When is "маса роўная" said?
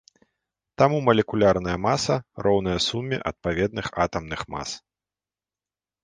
1.87-2.77